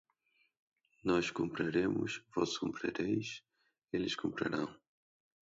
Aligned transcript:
Nós 1.07 1.25
compraremos, 1.39 2.11
vós 2.35 2.57
comprareis, 2.57 3.29
eles 3.93 4.15
comprarão 4.15 4.67